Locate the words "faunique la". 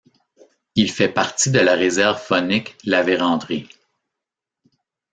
2.19-3.03